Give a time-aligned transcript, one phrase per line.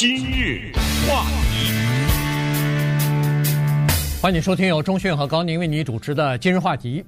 [0.00, 0.70] 今日
[1.08, 1.72] 话题，
[4.22, 7.02] 欢迎收听由钟讯和高宁为你主持的《今日话题》。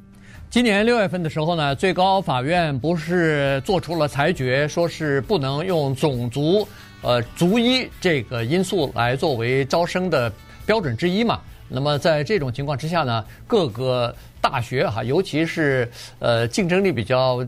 [0.50, 6.66] 今年六月份的时候呢，最高法院不是做出了裁决，说是不能用种族、
[7.02, 10.28] 呃族裔这个因素来作为招生的
[10.66, 11.38] 标准之一嘛？
[11.68, 15.88] 那么在这种情况之下呢，各个大学哈，尤其是
[16.18, 17.46] 呃竞争力比较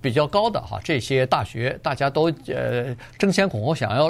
[0.00, 4.08] 比较高的哈这些大学，大家都呃争先恐后想要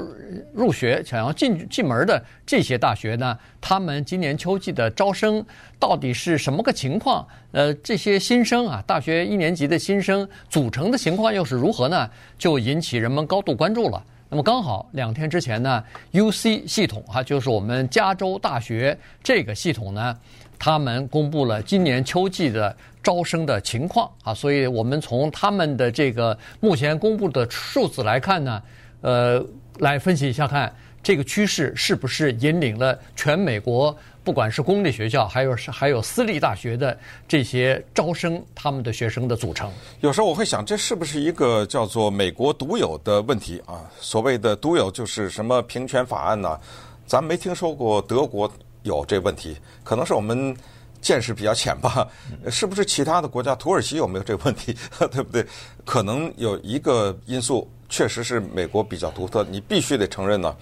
[0.52, 5.44] 入学、想要进进门的这些大学呢，他们今年秋季的招生
[5.78, 7.26] 到底是什么个情况？
[7.52, 12.08] 呃，这些新生啊，大学一年级的新生组成的情况又是如何呢？
[12.38, 14.04] 就引起人们高度关注了。
[14.30, 20.14] 那么刚好两天之前呢，UC 系统哈，就是我们加州大学这个系统呢，
[20.58, 22.76] 他们公布了今年秋季的
[23.08, 28.62] 招生的情况啊，所以我们从他们的这个目前公布的数字来看呢，
[29.00, 29.42] 呃，
[29.78, 30.70] 来分析一下看
[31.02, 33.96] 这个趋势是不是引领了全美国。
[34.22, 36.94] 不管是公立学校，还有是还有私立大学的
[37.26, 39.70] 这些招生，他们的学生的组成，
[40.02, 43.90] 有时候我会想，这是不是一个叫做美国独有的问题啊？
[43.98, 46.60] 所谓的独有，就是什么平权法案呢？
[47.06, 50.54] 咱没听说过德国有这问题，可能是我们
[51.00, 52.06] 见识比较浅吧？
[52.50, 54.76] 是不是其他的国家，土耳其有没有这个问题？
[55.10, 55.46] 对不对？
[55.84, 60.54] 可能有一个因素，确实是美国比较独特，你必须得承认呢。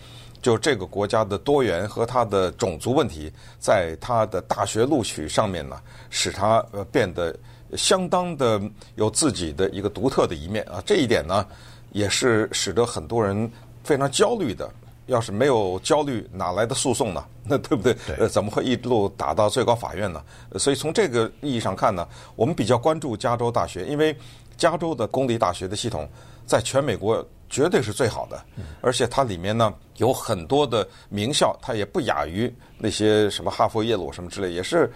[0.43, 7.37] 就这个国家的多元和它的种族问题，在它的大学录取上面呢，使它呃变得
[7.77, 8.61] 相当的
[8.95, 10.81] 有自己的一个独特的一面啊。
[10.87, 11.45] 这一点呢，
[11.91, 13.51] 也是使得很多人
[13.83, 14.71] 非常焦虑的。
[15.07, 17.25] 要是没有焦虑，哪来的诉讼呢？
[17.43, 17.97] 那 对不对？
[18.19, 20.23] 呃，怎么会一路打到最高法院呢？
[20.59, 24.17] 所以从这个意义上看呢，我们比较关注加州大学，因为
[24.57, 26.09] 加州的公立大学的系统
[26.47, 27.27] 在全美国。
[27.49, 28.45] 绝对是最好的，
[28.81, 34.93] 而且它里面呢有很多的名校，它也不亚于那些什么哈佛、耶鲁什么之类，也是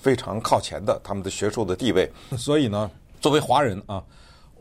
[0.00, 2.10] 非常靠前的，他们的学术的地位。
[2.36, 2.90] 所以呢，
[3.20, 4.02] 作为华人啊，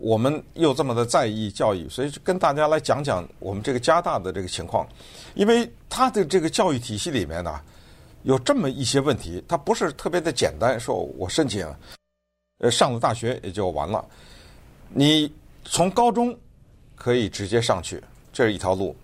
[0.02, 4.88] 我们又这么的在意教育，所以跟大家来讲讲我们这个加大的这个情况，
[5.36, 7.62] 因为它的这个教育体系里面呢
[8.24, 11.66] 有这么一些问题，它不是特别的简单，说我申请
[12.58, 14.04] 呃上了大学也就完了，
[14.90, 15.32] 你
[15.64, 16.38] 从高中。
[17.04, 18.00] 可以直接上去，
[18.32, 18.96] 这是一条路。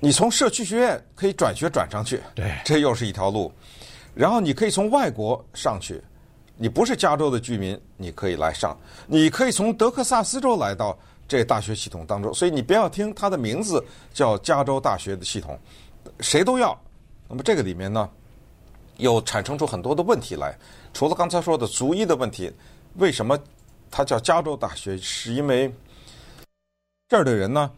[0.00, 3.50] 你从社区学院可以转学转上去，对，这又是一条路。
[4.14, 5.98] 然后你可以从外国上去，
[6.62, 8.76] 你不是加州的居民，你可以来上。
[9.06, 10.94] 你可以从德克萨斯州来到
[11.26, 13.82] 这大学系统当中，所以你不要听它的名字
[14.12, 15.58] 叫加州大学的系统，
[16.20, 16.78] 谁都要。
[17.26, 18.06] 那么这个里面呢，
[18.98, 20.54] 又产生出很多的问题来。
[20.92, 22.52] 除了刚才说的族裔的问题，
[22.96, 23.38] 为什么
[23.90, 24.98] 它叫加州大学？
[24.98, 25.74] 是因为
[27.08, 27.70] 这儿的人呢，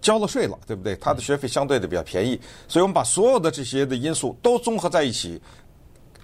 [0.00, 0.94] 交了税了，对不对？
[0.94, 5.40] 他的学费相对的比较便宜，所以我们把所有的这些的因素都综合在一起，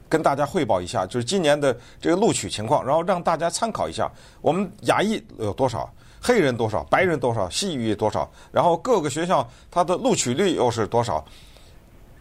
[0.08, 4.10] 跟大家汇报一下，就是今年的这个录取情况，然后让大家参考一下，
[4.40, 11.24] 我们亚裔有多少，黑人多少，白人多少，西裔多少，然后各个学校它的录取率又是多少？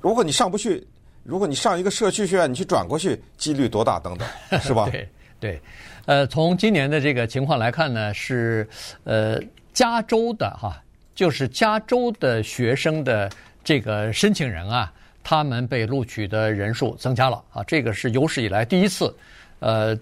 [0.01, 0.85] 如果你上不去，
[1.23, 3.99] 如果你上一个社区学院，你去转过去，几率多大？
[3.99, 4.87] 等等，是吧？
[4.91, 5.09] 对
[5.39, 5.61] 对，
[6.05, 8.67] 呃，从今年的这个情况来看呢，是
[9.03, 9.39] 呃。
[9.73, 10.81] 加州的哈，
[11.13, 13.29] 就是加州的学生的
[13.63, 14.91] 这个申请人啊，
[15.29, 19.13] 他们被录取的人数增加了啊，这个是有史以来第一次，
[19.59, 19.93] 呃，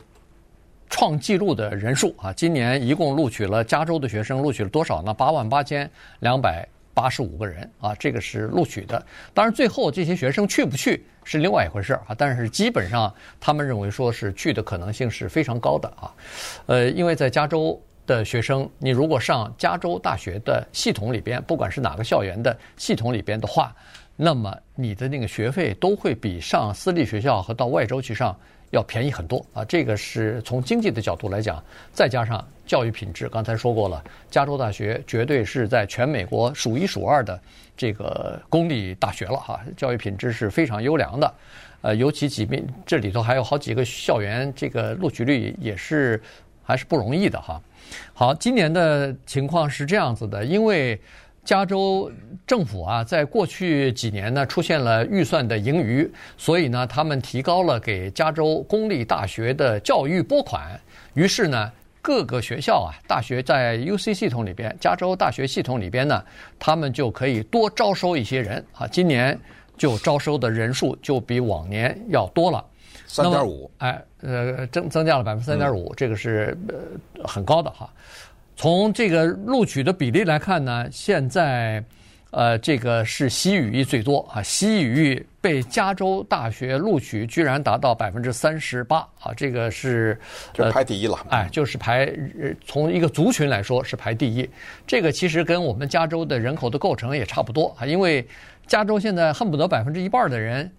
[0.87, 2.31] 创纪录的人数啊。
[2.31, 5.11] 今年一共录取了加州的学生录取了多少呢？
[5.11, 6.63] 八万八千两百
[6.93, 9.03] 八十五个人啊，这个是录取的。
[9.33, 12.13] 当然，最后这些学生去不去是另外一回事啊。
[12.15, 16.13] 但是基本上他们认为说是去的可能性是非常高的啊。
[16.67, 17.81] 呃，因为在加州。
[18.07, 23.75] 的学生，你如果上加州大学的系统里边，不管是哪个校园的系统里边的话，
[24.15, 28.35] 那么你的那个学费都会比上私立学校和到外州去上
[28.71, 29.63] 要便宜很多啊。
[29.65, 31.61] 这个是从经济的角度来讲，
[31.91, 37.39] 再加上教育品质，刚才说过了，加州大学绝对是在全美国数一数二的
[37.75, 41.34] 这个公立大学了哈，教育品质是非常优良的。
[41.81, 46.19] 呃，尤其几名这里头还有好几个校园，这个录取率也是
[46.63, 47.61] 还是不容易的哈。
[48.13, 50.99] 好，今年的情况是这样子的，因为
[51.45, 52.11] 加州
[52.47, 60.79] 政府啊，在过去几年呢出现了预算的盈余，所以呢，他们提高了给加州公立大学的教育拨款。
[61.13, 61.71] 于是呢，
[62.01, 66.21] 各个学校啊，大学在 UC 系统里边，加州大学系统里边呢，
[66.59, 68.87] 他们就可以多招收一些人啊。
[68.87, 69.39] 今年
[69.77, 72.65] 就招收的人数就比往年要多了。
[73.07, 77.89] 三点五，哎，呃，增增加了百分之三点五，这个是呃很高的哈。
[78.55, 81.84] 从这个录取的比例来看呢，现在
[82.31, 90.19] 呃，这个是西语裔最多啊，西语裔被加州大学录取居然达到百分之三十八啊，这个是
[90.53, 91.17] 就排第一了。
[91.29, 92.11] 哎，就是排
[92.66, 94.49] 从一个族群来说是排第一。
[94.85, 98.25] 这个其实跟我们加州的人口的构成也差不多啊，因为
[98.67, 100.69] 加州现在恨不得百分之一半的人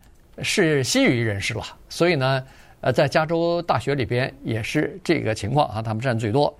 [0.42, 2.44] 是西语裔人士了，所以呢，
[2.82, 6.54] 呃，在加州大学里边也是这个情况啊，他们占最多。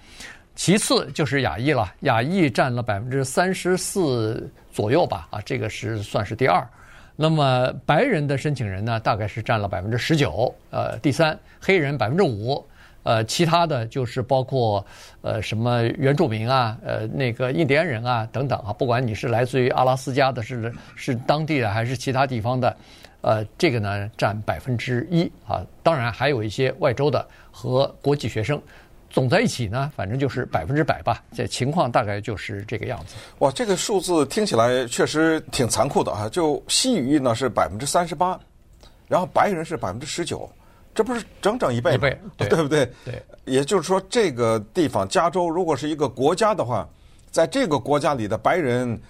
[0.57, 6.67] 其次就是亚裔了，亚裔占了百分之三十四左右吧，啊，这个是算是第二。
[7.15, 12.65] 那么白人的申请人呢，大概是占了百分之十九，呃，第三，黑人百分之五，
[13.03, 14.85] 呃，其他的就是包括
[15.21, 22.77] 呃什么原住民啊，呃那个印第安人啊等等啊，不管你是来自于阿拉斯加的，是是当地的还是其他地方的，
[23.21, 28.59] 呃，这个呢占百分之一啊，当然还有一些外州的和国际学生。
[29.11, 31.23] 总在一起呢，反正就是百分之百吧。
[31.35, 33.15] 这情况大概就是这个样子。
[33.39, 36.29] 哇，这个数字听起来确实挺残酷的啊！
[36.29, 38.39] 就西语裔呢是百分之三十八，
[39.09, 40.49] 然后白人是百分之十九，
[40.95, 41.97] 这不是整整一倍吗？
[41.97, 42.93] 一倍，对， 对不对？
[43.05, 43.23] 对。
[43.45, 46.87] 也就是说，这个地方加州如果是一个国家的话，
[47.31, 49.01] 在这个国家里的白人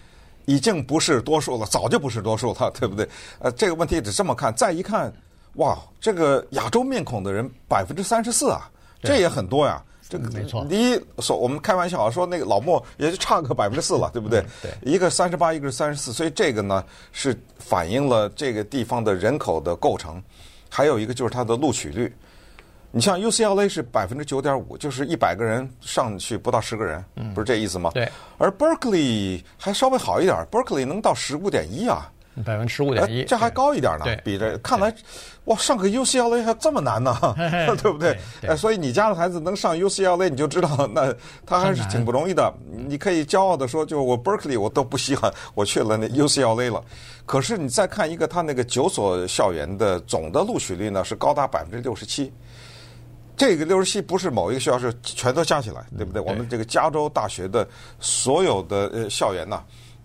[0.45, 3.09] 已经不是多数了，早就不是多数了， 对不对？
[3.39, 4.55] 呃，这个问题得这么看。
[4.55, 5.13] 再一看，
[5.55, 8.71] 哇，这个亚洲面孔的人百分之三十四啊，
[9.03, 9.83] 这也很多呀。
[10.09, 14.41] 这个没错，第一说我们开玩笑说那个老莫也就差个百分之四了，对不对？
[14.63, 20.23] 对，一个三十八，一个是三十四，所以这个呢是反映了这个地方的人口的构成，
[20.71, 22.15] 还有一个就是它的录取率。
[22.93, 27.05] 你像 UCLA 是百分之九点五，就是一百个人上去不到十个人，
[27.35, 27.91] 不是这意思吗？
[27.93, 28.09] 对。
[28.39, 32.09] 而 Berkeley 还稍微好一点，Berkeley 能到十五点一啊。
[32.45, 34.05] 百分之十五点一，这还高一点呢。
[34.05, 34.95] 对，比这看来，
[35.47, 37.17] 哇，上个 UCLA 还这么难呢，
[37.83, 38.19] 对不对？
[38.47, 41.15] 哎，所以你家的孩子能上 UCLA，你就知道 那
[41.47, 42.53] 他还是挺不容易的。
[42.87, 46.85] 你可以骄傲的说，就我 Berkeley 我都不稀罕，我去了那 UCLA 了。
[47.25, 52.33] 可是你再看一个他那个九所校园的总的录取率呢，是高达百分之六十七。
[53.37, 56.23] 这个六十七不是某一个学校，是全都加起来，对不对？
[56.23, 57.67] 我们这个加州大学的
[57.99, 59.63] 所有的呃校园呢，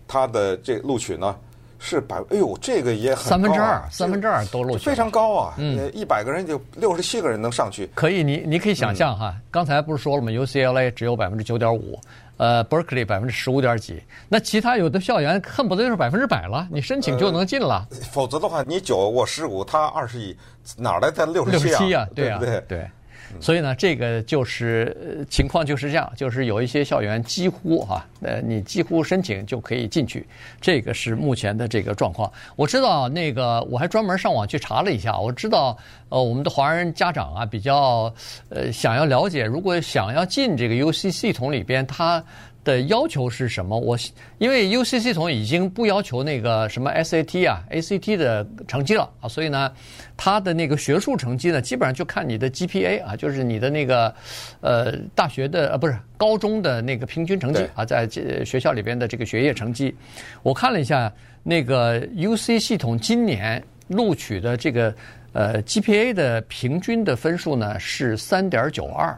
[0.08, 1.36] 它的这录取呢。
[1.84, 5.56] 是百，哎呦，这个也很高，三分之二，三分之二都录取，非常高啊！
[5.58, 7.90] 嗯，一百个人就六十七个人能上去。
[7.96, 12.00] 可以，你你可以想象哈，嗯、刚才不是说了吗？UCLA 只有百分之九点五，
[12.38, 14.00] 呃，Berkeley 百分之十五点几，
[14.30, 17.88] 那其他有的校园恨不得就是百分之百了，你申请就能进了。
[17.90, 20.38] 呃、否则的话，你九我十五，他二十一，
[20.78, 22.08] 哪来的六十七啊？
[22.14, 22.64] 对啊，对对？
[22.68, 22.92] 对。
[23.40, 30.26] 所以呢，这个就是情况就是这样，就是有一些校园几乎啊，呃，你几乎申请就可以进去，
[30.60, 32.32] 这个是目前的这个状况。
[32.56, 35.78] 我知道那个，我还专门上网去查了一下，我知道
[36.10, 38.14] 呃，我们的华人家长啊比较
[38.50, 42.24] 呃想要了解，如果想要进这个 UC 系统里边，他。
[42.64, 43.78] 的要求是什么？
[43.78, 43.98] 我
[44.38, 49.72] 因为 UC 系统已经不要求那个什么 SAT 啊、ACT 的成绩了啊，所以呢，
[50.16, 54.14] 它的那个学术成绩呢，基本上就看你的 GPA 啊，就是你的那个
[54.60, 58.08] 呃大学的呃不是高中的那个平均成绩啊，在
[58.46, 59.96] 学校里边的这个学业成绩。
[60.44, 61.12] 我看了一下
[61.42, 64.94] 那个 UC 系统今年录取的这个
[65.34, 69.18] 呃 GPA 的平均的分数呢是三点九二。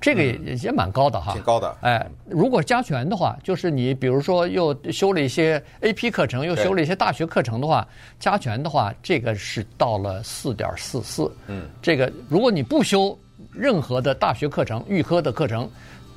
[0.00, 1.76] 这个也也蛮高的哈，挺高的。
[1.82, 7.86] 哎，如果加权的话，就是你比如说又修了一些 AP 课程，又修了一些大学课程的话，
[8.18, 11.30] 加权的话，这个是到了四点四四。
[11.48, 13.18] 嗯，这个如果你不修
[13.52, 15.68] 任何的大学课程、预科的课程，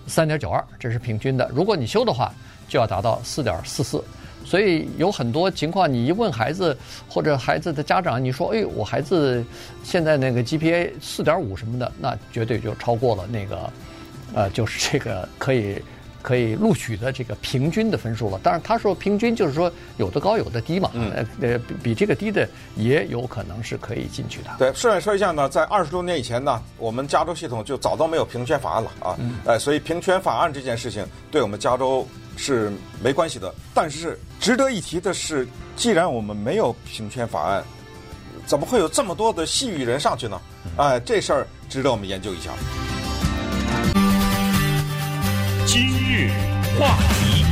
[0.08, 1.50] 三点九二，这是平均的。
[1.54, 2.34] 如果你修的话，
[2.70, 4.04] 就要达到四点四四。
[4.46, 9.44] 所以有很多情况，你一问孩子或者孩子的家长，你说：“哎，我孩子
[9.84, 13.70] 现在那个 GPA 四点五什么的，那绝对就超过了那个，
[14.34, 15.82] 呃， 就是这个可以
[16.22, 18.40] 可以录取的这个平均的分数了。
[18.44, 24.50] 当然，他说平均就是说有的高有的低嘛，呃呃，比这个低的也有可能是可以进去的。
[24.60, 32.06] 对，顺便说一下呢，在二十多年以前呢，我们加州系统就早都没有平权法案了啊，呃，所以平权法案这件事情对我们加州。
[32.36, 32.72] 是
[33.02, 37.64] 没关系的，但是值得一提的是，既然我们没有平权法案，
[38.46, 40.42] 怎么会有这么多的西语人上去呢？
[40.78, 42.52] 哎，这事儿值得我们研究一下。
[45.66, 46.30] 今日
[46.78, 47.46] 话题，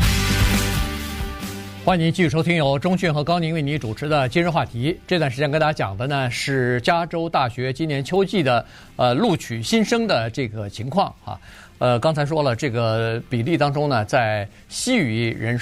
[1.86, 4.94] 欢迎您继续收听由钟讯和高宁为您主持的《今日话题》。
[5.08, 8.64] 这段时间跟大家讲的呢是加州大学今年秋季的
[8.98, 11.40] 呃录取新生的这个情况啊。
[11.82, 15.60] 呃，刚才说了，这个比例当中呢，在西语人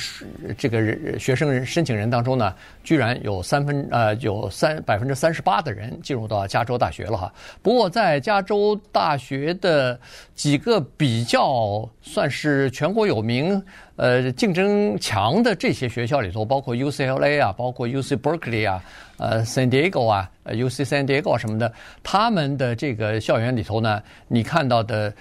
[0.58, 7.34] 这个人学生人申请人当中呢，居然有三分呃有三百分之三十八的人进入到加州大学了哈。
[7.62, 9.98] 不过在加州大学的
[10.36, 13.64] 几个比较算是全国有名、
[13.96, 18.84] 呃竞争强的这些学校里头，包括 UCLA 啊，包括 UC Berkeley 啊，
[19.20, 21.72] 呃 San Diego 啊，UC San Diego 什么的，
[22.04, 25.14] 他们的这个校园里头呢，你看到的。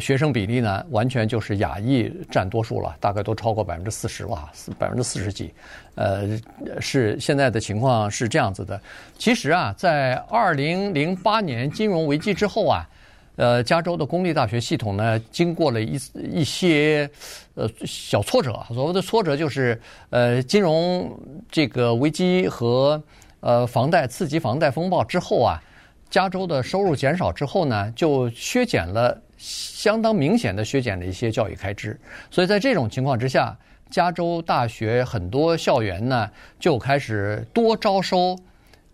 [0.00, 5.54] 学生比例呢，完全就是亚裔占多数了，大概都超过百分之四十了，百分之四十几。
[5.94, 6.38] 呃，
[6.80, 8.80] 是现在的情况是这样子的。
[9.16, 12.88] 其实啊，在二零零八年金融危机之后啊，
[13.36, 17.08] 呃，加州的公立大学系统呢，经过了一一些
[17.54, 18.60] 呃小挫折。
[18.68, 21.16] 所谓的挫折就是呃，金融
[21.50, 23.00] 这个危机和
[23.40, 25.62] 呃房贷刺激房贷风暴之后啊，
[26.10, 29.22] 加州的收入减少之后呢，就削减了。
[29.36, 31.98] 相当明显的削减了一些教育开支，
[32.30, 33.56] 所以在这种情况之下，
[33.90, 38.36] 加州大学很多校园呢就开始多招收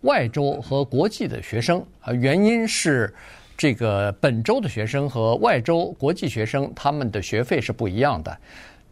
[0.01, 3.13] 外州和国际的学生啊，原因是
[3.55, 8.37] 这个本州的学生和外州国际学生他们的学费是不一样的。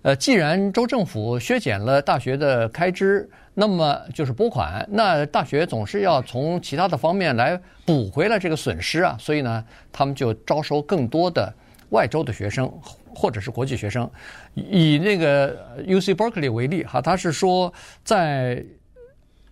[0.03, 11.53] 呃，既然州政府削减了大学的开支，那么就是拨款，那大学总是要从其他的方面来补回来这个损失啊，所以呢，他们就招收更多的
[11.89, 12.67] 外州的学生
[13.13, 14.10] 或者是国际学生。
[14.55, 17.72] 以那个 UC Berkeley 为例哈，他是说
[18.03, 18.65] 在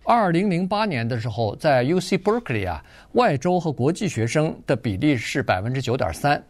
[0.02, 6.42] 二零零八年的时候，在 UC Berkeley 啊，外州和国际学生的比例是百分之九点三，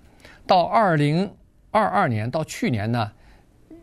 [0.47, 1.31] 到二零
[1.71, 3.13] 二二年到去年呢。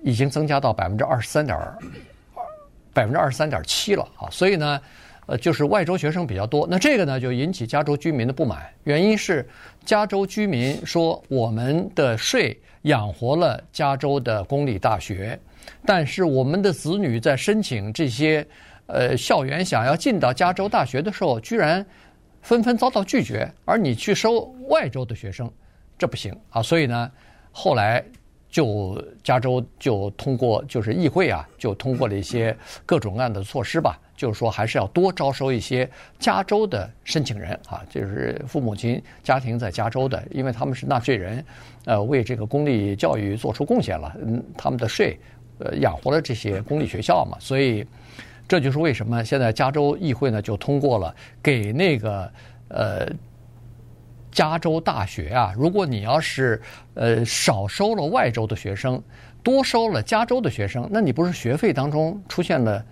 [0.04, 1.78] 已经增加到百分之二十三点二，
[2.94, 4.30] 百分之二十三点七了啊！
[4.32, 4.82] 所以呢，
[5.26, 6.68] 呃，就是外州学生比较多。
[6.70, 8.66] 那这个呢，就引起加州居民的不满。
[8.84, 9.48] 原因是
[9.86, 15.40] 加州居民说，我们的税养活了加州的公立大学，
[15.86, 18.46] 但是我们的子女在申请这些
[18.86, 21.86] 呃校园想要进到加州大学的时候，居然
[22.42, 23.52] 纷纷遭到拒绝。
[23.66, 25.52] 而你去收外州的学生，
[25.98, 26.62] 这不行啊！
[26.62, 27.12] 所以呢，
[27.52, 28.04] 后来。
[28.58, 35.88] 就加州就通过，就是议会啊，就通过了一些各种各样的措施吧，就是说还是要多招收一些
[36.18, 41.46] 加州的申请人啊，就是父母亲家庭在加州的，因为他们是纳税人，
[41.86, 45.16] 呃，为这个公立教育做出贡献了，嗯，他们的税
[45.60, 47.86] 呃养活了这些公立学校嘛，所以
[48.48, 52.28] 这就是为什么现在加州议会呢就通过了给那个
[52.70, 53.08] 呃。
[54.38, 56.62] 加州大学啊，如果你要是
[56.94, 59.02] 呃少收了外州的学生，
[59.42, 62.86] 多收了加州的学生，那你不是学费当中出现了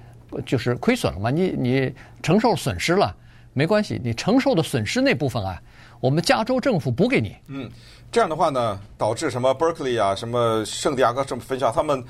[0.44, 1.30] 就是亏损了吗？
[1.30, 3.16] 你你承受损失了，
[3.54, 5.62] 没关系，你承受的损失那部分啊，
[6.00, 7.36] 我们加州政府补给你。
[7.46, 7.70] 嗯，
[8.12, 12.04] 这样的话呢，导致什么 Berkeley 啊，什么圣地亚哥什么分校，他们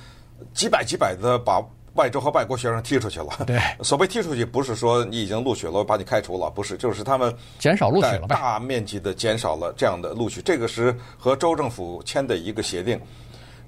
[0.54, 1.62] 几百几百的把。
[1.96, 3.28] 外州和外国学生踢出去了。
[3.46, 10.42] 对， 所谓踢出去，不是说你已经录取了，我把你开除了，不是，就是他们减少录取了，大面积的减少了这样的录取。
[10.42, 13.00] 这个是和州政府签的一个协定。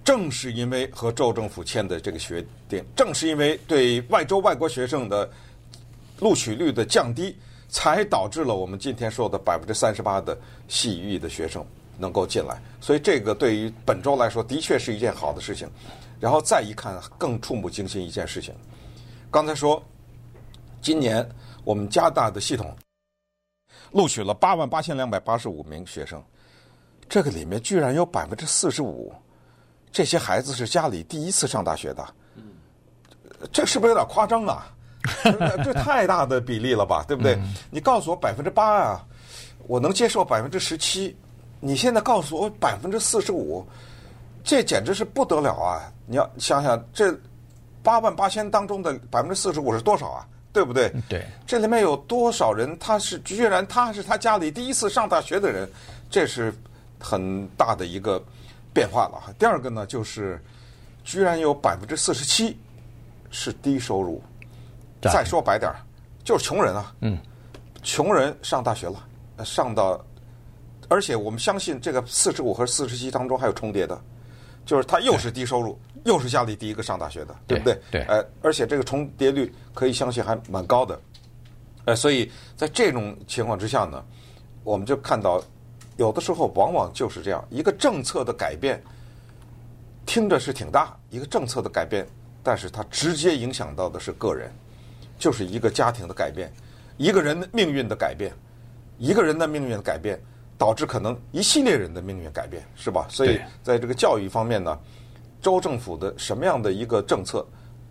[0.03, 5.29] 正是因为和州政府签的这个协定，正是因为对外州外国学生的
[6.19, 7.35] 录取率的降低，
[7.67, 10.37] 才导致了我们今天说的百分之三十八的
[10.69, 11.61] 西裔的学生
[11.97, 12.57] 能够进来。
[12.79, 15.69] 所以，这个对于本州来说，的确是一件好的事情。
[16.19, 18.53] 然后再一看，更触目惊心一件事情。
[19.29, 19.81] 刚才说，
[20.81, 21.27] 今年
[21.63, 22.75] 我们加大的系统
[23.91, 26.23] 录取了八万八千两百八十五名学生，
[27.07, 29.13] 这个里面居然有百分之四十五，
[29.91, 32.07] 这些孩子是家里第一次上大学的。
[33.51, 34.73] 这是不是有点夸张啊？
[35.63, 37.37] 这太大的比例了吧，对不对？
[37.69, 39.05] 你告诉我百分之八啊，
[39.67, 41.15] 我能接受百分之十七。
[41.59, 43.63] 你现在告诉我百分之四十五。
[44.47, 45.91] 这简直是不得了啊！
[46.05, 47.13] 你要想想，这
[47.83, 50.25] 八万八千当中的百分之四十五是多少啊？
[50.53, 50.89] 对不对？
[51.09, 52.75] 对，这里面有多少人？
[52.79, 55.69] 他是居然他是他家里第一次上大学的人，
[56.09, 56.53] 这是
[56.97, 58.23] 很大的一个
[58.73, 59.35] 变化了。
[59.37, 60.41] 第二个呢，就是
[61.03, 62.57] 居然有百分之四十七
[63.29, 64.23] 是低收入。
[65.01, 65.75] 再说白点儿，
[66.23, 66.95] 就是穷人啊。
[67.01, 67.19] 嗯，
[67.83, 69.05] 穷人上大学了，
[69.43, 70.01] 上到，
[70.87, 73.99] 而且我们相信这个四十五和四十七当中还有重叠的。
[74.67, 77.79] 就是他又是低收入，又是家里第一个上大学的，对不对？
[77.89, 78.01] 对。
[78.03, 80.99] 呃，而且这个重叠率可以相信还蛮高的。
[81.85, 84.03] 呃，所以在这种情况之下呢，
[84.65, 85.41] 我们就看到，
[85.95, 88.83] 有的时候往往就是这样一个政策的改变，
[90.05, 92.05] 听着是挺大一个政策的改变，
[92.43, 94.51] 但是它直接影响到的是个人，
[95.17, 96.51] 就是一个家庭的改变，
[96.97, 98.33] 一个人的命运的改变，
[98.97, 100.21] 一个人的命运的改变，
[100.57, 103.05] 导致可能一系列人的命运改变，是吧？
[103.09, 104.77] 所以在这个教育方面呢，
[105.39, 107.45] 州政府的什么样的一个政策，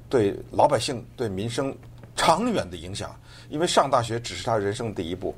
[0.09, 1.73] 对老百姓、对民生
[2.17, 3.15] 长远的影响？
[3.49, 5.33] 因为上大学只是他人生第一步，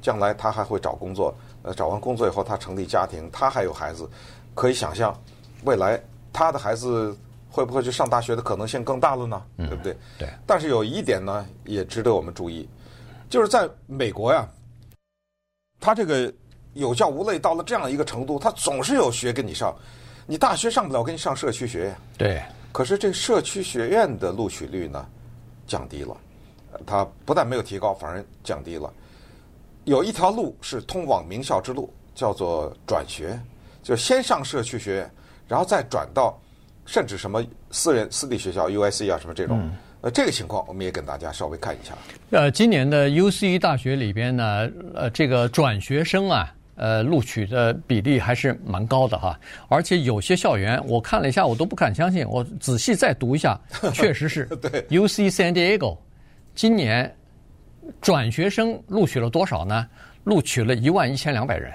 [0.00, 4.10] 将来他还会找工作，呃，找完工作以后他成立家庭，他还有孩子，
[4.52, 5.16] 可以想象
[5.62, 7.16] 未来他的孩子
[7.48, 9.40] 会不会去上大学的可能性更大了呢？
[9.56, 9.96] 对不对？
[10.18, 10.28] 对。
[10.44, 12.68] 但是有一点呢，也值得我们注意，
[13.30, 14.48] 就是在美国呀，
[15.78, 16.32] 他这个。
[16.74, 19.74] 有教无类到了这样一个程度，他总是有学给你上，
[20.26, 21.96] 你大学上不了，给你上社区学院。
[22.16, 22.42] 对。
[22.72, 25.06] 可是这社区学院的录取率呢，
[25.66, 26.16] 降低了，
[26.86, 28.90] 它不但没有提高，反而降低了。
[29.84, 33.38] 有一条路是通往名校之路，叫做转学，
[33.82, 35.10] 就先上社区学院，
[35.46, 36.40] 然后再转到
[36.86, 39.58] 甚至什么私人私立学校 UIC 啊什么这种。
[39.60, 41.94] 嗯呃，这个情况我们也跟大家稍微看一下。
[42.30, 46.52] 呃，今年的 UC 大学里边呢，呃，这个转学生啊。
[46.82, 52.28] 呃，录取的比例还是蛮高的哈，而且有些校园我看了一下，我都不敢相信。
[52.28, 53.56] 我仔细再读一下，
[53.94, 54.46] 确实是。
[54.46, 54.82] 对。
[54.88, 55.96] UC San Diego
[56.56, 57.14] 今年
[58.00, 59.86] 转学生录取了多少呢？
[60.24, 61.72] 录取了一万一千两百人，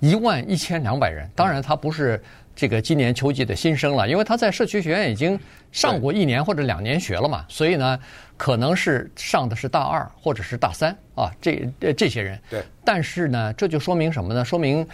[0.00, 1.30] 一万一千两百人。
[1.36, 2.20] 当然，他不是。
[2.56, 5.38] 这个今年秋季的新生了，因为他在社区学院已经
[5.72, 7.98] 上过一年或者两年学了嘛，所以呢，
[8.36, 12.38] 可能是上的是大二或者是大三啊，这这些人。
[12.48, 12.62] 对。
[12.84, 14.44] 但是呢，这就说明什么呢？
[14.44, 14.86] 说明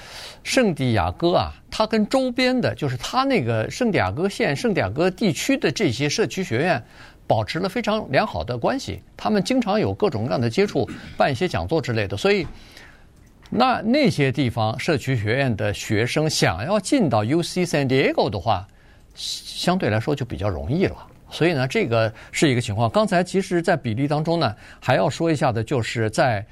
[0.43, 6.83] 圣地亚哥啊，它跟周边的，就是它那个圣地亚哥县、圣地亚哥地区的这些社区学院，
[7.27, 12.47] 保持了非常良好的关系，他们经常有各种各样的接触，办一些讲座之类的，所以。
[13.51, 18.67] 那那些地方社区学院的学生想要进到 UC San Diego 的话，
[19.15, 21.07] 相对来说就比较容易了。
[21.29, 22.89] 所以呢，这个是一个情况。
[22.91, 26.45] 刚才其实，在比例当中呢，还要说一下的，就是在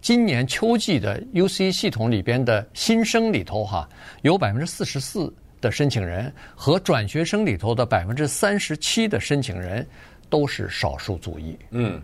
[0.00, 3.88] 今年秋季的 UC 系统里边的新生里头，哈，
[4.22, 9.86] 有百分之四十四的申请人和转学生里头的百分之三十七的申请人
[10.28, 11.56] 都是少数族裔。
[11.70, 12.02] 嗯，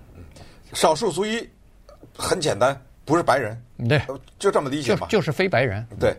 [0.72, 1.48] 少数族裔
[2.16, 2.80] 很简单。
[3.08, 3.98] 不是白人，对，
[4.38, 5.06] 就这么理解吧。
[5.08, 6.14] 就，就是非白人，对，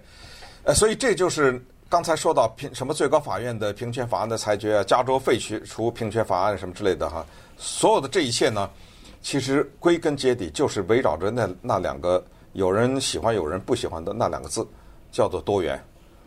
[0.63, 7.23] 呃，所以这就是刚才说到平什么最高法院的平权法案的裁决啊，加州废除除平权法案什么之类的哈，
[7.59, 8.67] 所有的这一切呢，
[9.21, 14.67] 其实归根结底就是围绕着那那两个有人喜欢有人不喜欢的那两个字，
[15.11, 15.79] 叫做多元。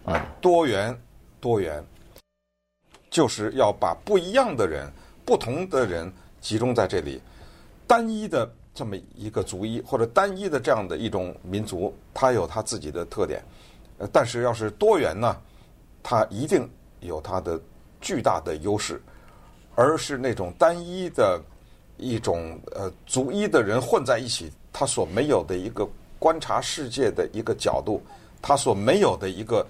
[0.04, 0.96] 啊，多元
[1.40, 1.84] 多元，
[3.10, 4.88] 就是要把不一样的人、
[5.24, 7.20] 不同的人集中在这里，
[7.84, 8.48] 单一的。
[8.74, 13.42] 这么一个族裔或者单一的这样的一种民族，它有它自己的特点，
[13.98, 15.36] 呃，但是要是多元呢，
[16.02, 16.66] 它一定
[17.00, 17.60] 有它的
[18.00, 19.00] 巨大的优势，
[19.74, 21.38] 而是那种单一的
[21.98, 25.86] 一种呃族裔的人混在一起，他所没有的一个
[26.18, 28.02] 观察世界的一个角度，
[28.40, 29.66] 他所没有的一个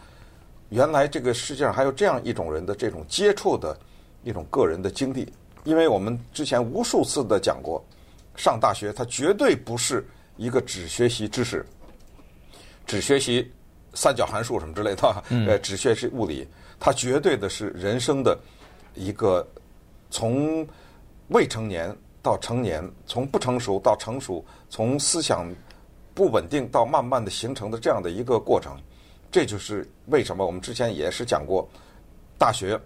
[0.69, 3.77] 原来这个世界上还有这样一种人的这种接触的
[4.23, 5.31] 一种个人的经历，
[5.65, 7.85] 因为我们之前无数次的讲过。
[8.37, 10.05] 上大学，它绝对不是
[10.37, 11.64] 一个只学习知识、
[12.87, 13.51] 只学习
[13.95, 16.47] 三角函数什么之类的，呃，只学习物理。
[16.81, 18.38] 它绝对的是人生的
[18.95, 19.47] 一个
[20.11, 20.66] 从
[21.29, 25.47] 未成年到成年，从不成熟到成熟，从思想
[26.14, 28.77] 不稳定到慢慢的形成的这样的一个过程。
[29.31, 31.68] 这就是为什么我们之前也是讲过，
[32.38, 32.81] 大学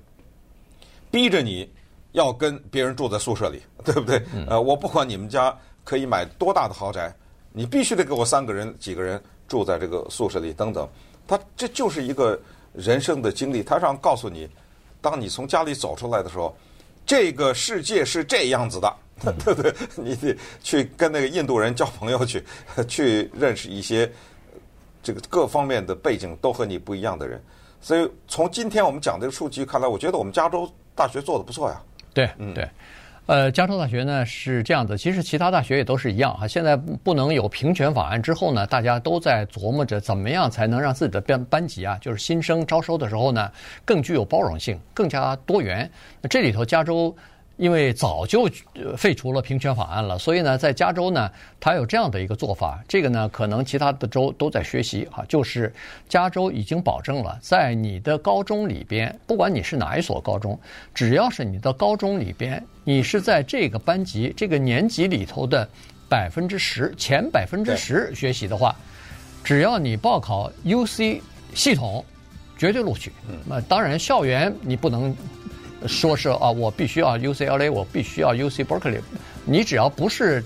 [1.11, 1.71] 逼着你。
[2.17, 4.23] 要跟别人住在宿舍里， 对不对？
[4.49, 7.15] 呃，我不管你们家可以买多大的豪宅，
[7.53, 10.89] 你必须得给我三个人、几个人住在这个宿舍里，等等。
[11.29, 12.41] 他这就是一个
[12.73, 14.49] 人生的经历，他让告诉你，
[15.03, 16.57] 当你从家里走出来的时候，
[17.05, 18.97] 这个世界是这样子的，
[19.45, 19.75] 对不对？
[19.97, 22.43] 你得去跟那个印度人交朋友去，
[22.89, 24.11] 去认识一些
[25.03, 27.43] 这个各方面的背景都和你不一样的人。
[27.83, 31.83] 所以从今天我们讲这个数据看来，我觉得我们加州大学做的不错呀。
[32.17, 32.67] 对，嗯，对，
[33.27, 36.49] 呃，加州大学呢是这样的，其实其他大学也都是一样哈。
[36.49, 43.53] 现在不能有平权法案之后呢，大家都在琢磨着怎么样才能让自己的班班级啊，就是新生招收的时候呢，
[43.85, 45.91] 更具有包容性，更加多元。
[46.23, 47.15] 那这里头加州。
[47.57, 48.47] 因为早就
[48.99, 52.79] 废除了平权法案了，所以呢，在加州呢，它有这样的一个做法。
[52.87, 55.73] 这个呢，可能其他的州都在学习哈，就是
[56.07, 60.59] 加州已经保证了，在你的高中里边，不管你是哪一所高中，
[60.95, 65.67] 只要是你的高中里边，你是在这个班级、这个年级里头的
[66.11, 68.77] 百分之十前百分之十学习的话，
[69.43, 71.23] 只要你报考 UC
[71.55, 72.05] 系统，
[72.59, 73.11] 绝对录取。
[73.47, 75.17] 那当然，校园你不能。
[75.87, 79.01] 说是啊，我必须要 UCLA，我必须要 UC Berkeley。
[79.45, 80.43] 你只要不是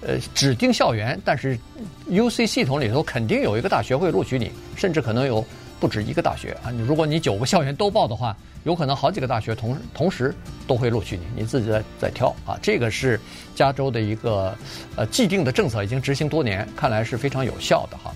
[0.00, 1.58] 呃指定校园，但是
[2.10, 5.44] UC 系统里头肯定有一个大学会录取你，甚至可能有
[5.78, 6.70] 不止一个大学啊。
[6.70, 10.34] 你如果你九个校园都报的话，有可能好几个大学同同时
[10.66, 12.58] 都会录取你，你自己再再挑啊。
[12.62, 13.20] 这个是
[13.54, 14.56] 加州的一个
[14.96, 18.12] 呃既定的政策，已经执行多年，看来是非常有效的哈。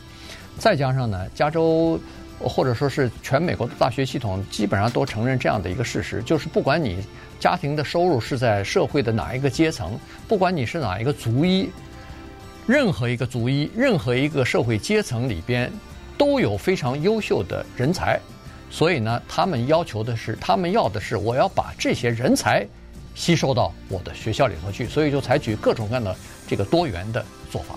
[0.58, 2.00] 再加上呢，加州
[2.40, 7.04] 或者说是全美国的大学系统基本上都承认这样的一个事实，就是不管你
[7.40, 11.70] 家庭的收入是在社会的哪一个阶层，不管你是哪一个族裔，
[12.66, 15.72] 任何一个族裔，任何一个社会阶层里边，
[16.16, 18.20] 都有非常优秀的人才。
[18.70, 22.66] 所以呢，他们要求的是，他们要的是，我要把这些人才
[23.14, 26.14] 吸收到我的学校里头去，所以就采取各种各样的
[26.46, 27.74] 这个多元的做法。